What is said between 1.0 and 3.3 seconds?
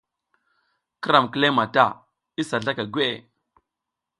Ki ram kileƞ mata isa zlaka gweʼe.